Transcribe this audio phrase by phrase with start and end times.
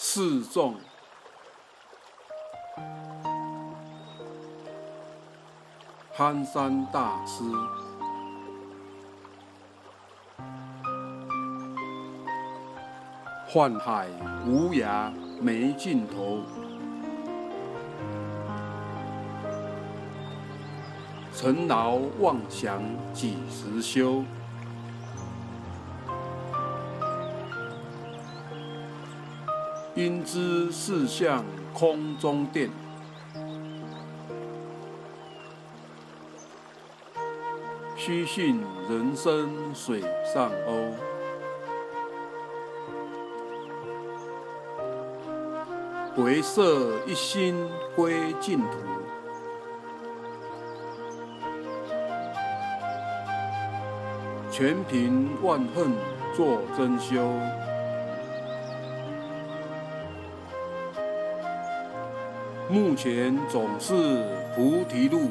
[0.00, 0.76] 示众，
[6.12, 7.42] 憨山大师，
[13.48, 14.06] 幻海
[14.46, 15.10] 无涯
[15.40, 16.42] 没尽头，
[21.34, 22.80] 尘劳妄想
[23.12, 24.22] 几时休？
[29.98, 31.44] 应知四相
[31.74, 32.70] 空中殿，
[37.96, 40.00] 须信人生水
[40.32, 40.92] 上鸥。
[46.16, 48.68] 唯设一心归净土，
[54.48, 55.92] 全凭万恨
[56.36, 57.28] 作真修。
[62.70, 63.94] 目前总是
[64.54, 65.30] 菩提路，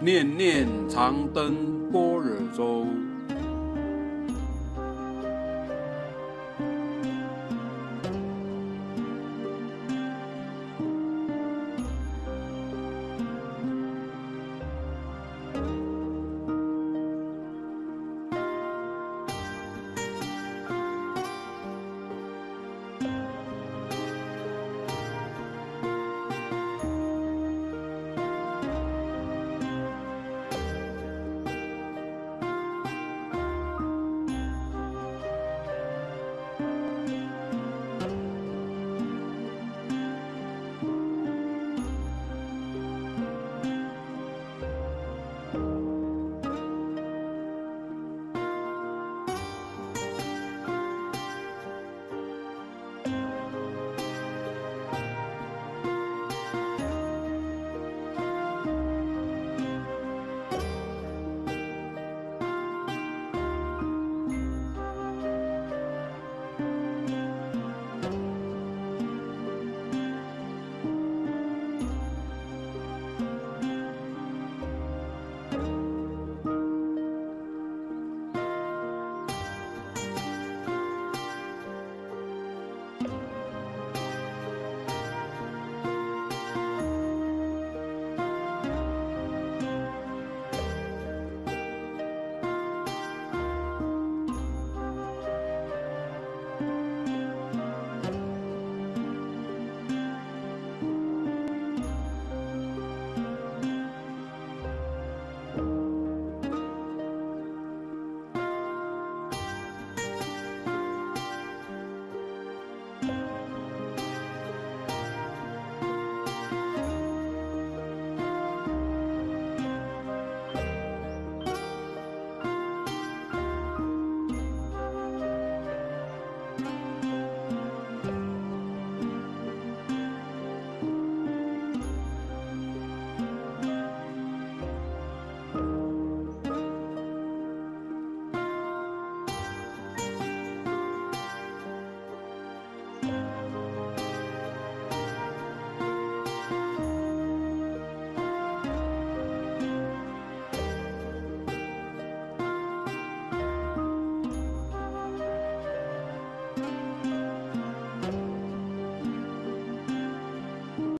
[0.00, 2.86] 念念长登般若舟。